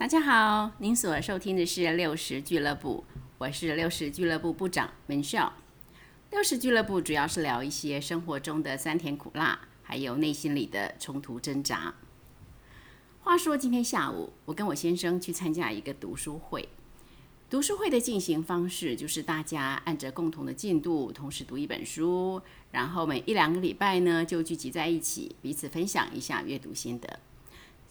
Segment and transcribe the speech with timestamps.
[0.00, 3.04] 大家好，您所收听的是六十俱乐部，
[3.36, 5.52] 我是六十俱乐部部长文笑。
[6.30, 11.92] 六十俱乐部主要是聊一些生活中的酸甜苦辣，还有内心里的冲突挣扎。
[13.20, 16.70] 话说今天下午，我跟我先生去参加一个读书会。
[17.50, 22.40] 读书会的进行方式就是大家按着共同的进度，同时读一本书，
[22.70, 27.20] 然后每一两个礼拜呢就聚集在一起，彼此分享一下阅读心得。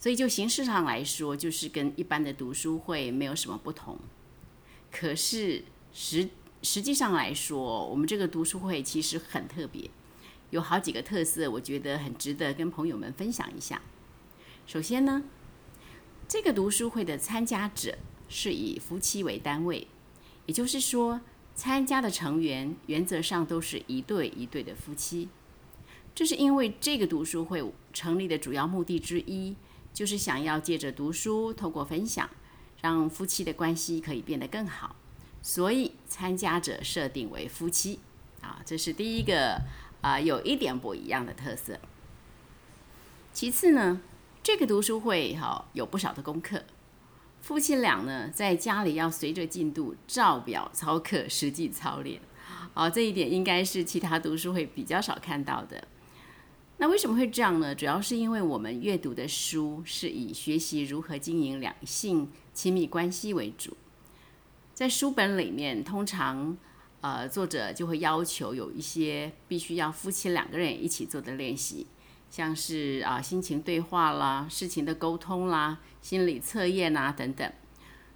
[0.00, 3.98] 所以就形式上来说，就是跟一般的读书会没有什么不同。
[4.90, 6.30] 可是实
[6.62, 9.90] 实际上来说，我们这个读书会其实很特别，
[10.48, 13.82] 有好几个特色，我觉得很值得跟朋友们分享一下。
[14.66, 15.22] 首先呢，
[16.26, 19.86] 这个读书会的参加者是以夫妻为单位，
[20.46, 21.20] 也就是说，
[21.54, 25.28] 参加的成员原则上都是一对一对的夫妻。
[26.14, 29.54] 这是因为这个读书会成立的主要目的之一。
[29.92, 32.28] 就是想要借着读书，透过分享，
[32.80, 34.96] 让夫妻的关系可以变得更好，
[35.42, 38.00] 所以参加者设定为夫妻，
[38.40, 39.60] 啊，这是第一个
[40.00, 41.78] 啊，有一点不一样的特色。
[43.32, 44.00] 其次呢，
[44.42, 46.64] 这个读书会哈有不少的功课，
[47.42, 52.20] 夫妻俩呢在家里要随着进度照表操课，实际操练，
[52.74, 55.86] 啊，这一点应该是其他读书会比较少看到的。
[56.80, 57.74] 那为什么会这样呢？
[57.74, 63.76] 主要是因为我们阅读的书是以学习如何经营两性亲密关系为主，
[64.72, 66.56] 在书本里面，通常
[67.02, 71.86] 呃作者就会要求有一些必须要夫妻两个人一起做的练习，
[72.30, 77.52] 像是啊心情对话啦、事情的沟通啦、心理测验啊等等。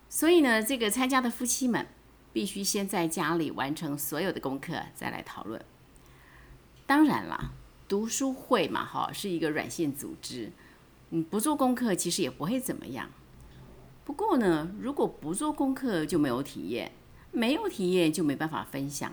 [0.09, 1.87] 所以呢，这个参加的夫妻们
[2.33, 5.63] 必须先在家里完成所有的功课，再来讨论。
[6.87, 7.53] 当然啦。
[7.95, 10.51] 读书会嘛，哈，是一个软性组织，
[11.11, 13.09] 你不做功课其实也不会怎么样。
[14.05, 16.91] 不过呢，如果不做功课就没有体验，
[17.31, 19.13] 没有体验就没办法分享。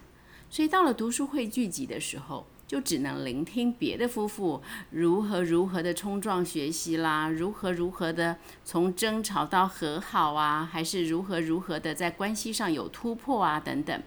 [0.50, 14.02] 所以到了读书会聚集的时候，就只能聆听别的夫妇如何如何的冲撞学习啦，如何如何的从争吵到和好啊，还是如何如何的在关系上有突破啊等等。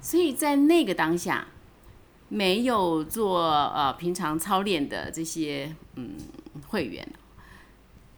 [0.00, 1.48] 所以在那个当下。
[2.28, 6.16] 没有做呃平常操练的这些嗯
[6.68, 7.06] 会员，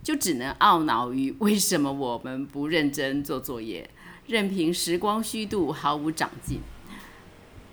[0.03, 3.91] 就只能懊恼于为什么我们不认真做作业，
[4.27, 6.61] 任凭时光虚度，毫无长进。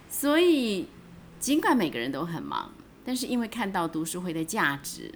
[0.09, 0.87] 所以，
[1.39, 2.73] 尽管每个人都很忙，
[3.05, 5.13] 但是因为看到读书会的价值，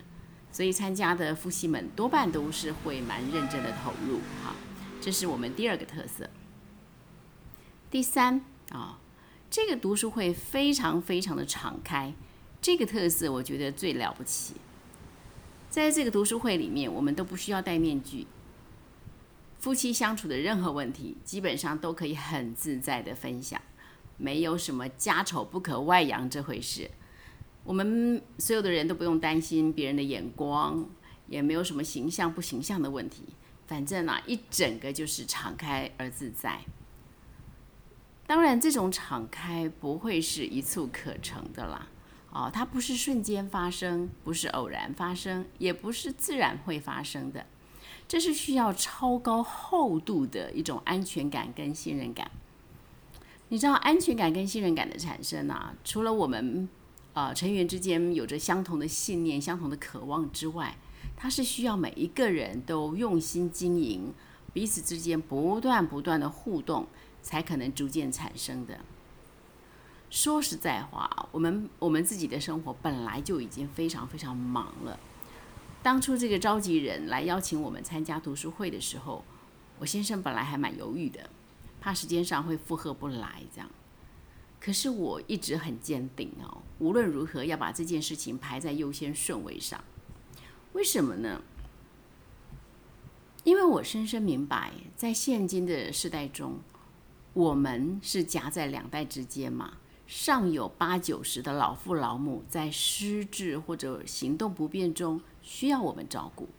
[0.52, 4.20] 所以参加的夫妻们多半都是会蛮认真的投入。
[4.44, 4.56] 哈，
[5.02, 6.30] 这是我们第二个特色。
[7.92, 8.42] 第三
[8.72, 9.00] 啊。
[9.50, 12.14] 这个读书会非常非常的敞开，
[12.62, 14.54] 这个特色我觉得最了不起。
[15.72, 18.28] 在这个读书会里面，我们都不需要戴面具，
[19.60, 23.60] 夫妻相处的任何问题，基本上都可以很自在的分享，
[24.18, 26.92] 没有什么家丑不可外扬这回事。
[27.64, 30.88] 我们所有的人都不用担心别人的眼光，
[31.28, 33.24] 也没有什么形象不形象的问题，
[33.66, 36.62] 反正啊，一整个就是敞开而自在。
[38.30, 41.88] 当然，这种敞开不会是一蹴可成的啦，
[42.30, 47.48] 哦，它不是瞬间发生，不是偶然发生，也不是自然会发生的，
[48.08, 52.30] 这是需要超高厚度的一种安全感跟信任感。
[53.48, 56.70] 你知道，安全感跟信任感的产生啊，除了我们
[57.14, 60.78] 呃成员之间有着相同的信念、相同的渴望之外，
[61.18, 64.14] 它是需要每一个人都用心经营，
[64.54, 66.86] 彼此之间不断不断的互动。
[67.30, 68.80] 才可能逐渐产生的。
[70.10, 75.00] 说实在话，我们我们自己的生活本来就已经非常非常忙了。
[75.84, 79.24] 当初这个召集人来邀请我们参加读书会的时候，
[79.78, 81.30] 我先生本来还蛮犹豫的，
[81.80, 83.70] 怕时间上会负荷不来这样。
[84.60, 89.84] 可是我一直很坚定哦，无论如何要把这件事情排在优先顺位上。
[90.74, 91.44] 为什么呢？
[93.44, 96.58] 因为我深深明白，在现今的时代中。
[97.34, 99.74] 我们是夹在两代之间嘛，
[100.08, 106.50] 上有八九十的老父老母在失智或者行动不便中需要我们照顾，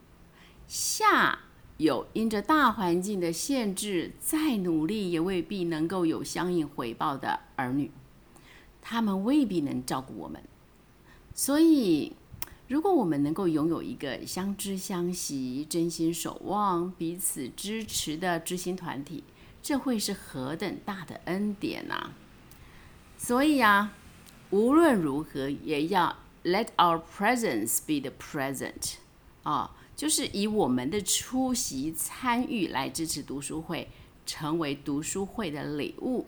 [0.69, 1.41] 下
[1.77, 7.91] 有因着大环境的限制，再努力也未必能够有相应回报的儿女，
[8.81, 10.41] 他们未必能照顾我们。
[11.35, 12.13] 所以，
[12.69, 19.25] 如果我们能够拥有一个相知相惜、真心守望、彼此支持的知心团体。
[19.63, 22.11] 这会是何等大的恩典呐！
[23.17, 23.93] 所以啊，
[24.51, 28.95] 无论如何也要 let our presence be the present
[29.43, 33.91] 啊，就是以我们的出席参与来支持读书会，
[34.25, 36.27] 成为读书会的礼物，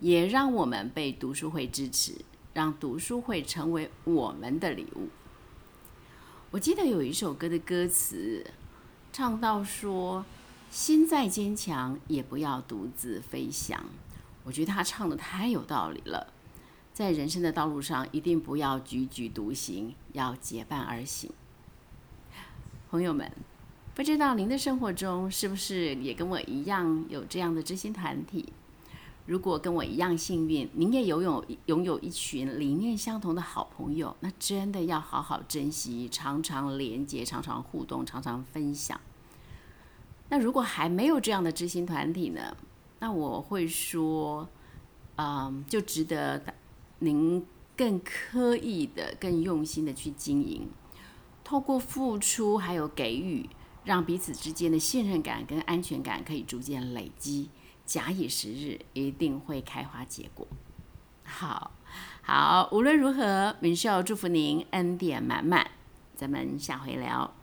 [0.00, 2.16] 也让我们被读书会支持，
[2.52, 5.08] 让读书会成为我们的礼物。
[6.50, 8.44] 我记得有一首歌的歌词，
[9.12, 10.24] 唱到说
[10.70, 13.84] ：“心再坚强，也不要独自飞翔。”
[14.44, 16.32] 我觉得他唱的太有道理了。
[16.92, 21.30] 在人生的道路上，一定不要踽踽独行，要结伴而行。
[22.90, 23.30] 朋友们，
[23.94, 28.52] 不知道您的生活中是不是也跟我一样有这样的知心团体？
[29.26, 38.98] 如果跟我一样幸运，您也拥有拥有一群理念相同的好朋友，那真的要好好珍惜，常常连接，常常互动，常常分享。
[40.28, 42.56] 那如果还没有这样的知心团体呢？
[43.00, 44.48] 那我会说，
[45.16, 46.42] 嗯，就值得
[46.98, 47.46] 您
[47.76, 50.68] 更刻意的、更用心的去经营。
[51.44, 53.48] 透过付出还有给予，
[53.84, 57.48] 让彼此之间的信任感跟安全感可以逐渐累积，
[57.86, 60.46] 假以时日，一定会开花结果。
[61.24, 61.70] 好，
[62.20, 65.70] 好，无论如何，明秀祝福您恩典满满，
[66.14, 67.37] 咱们下回聊。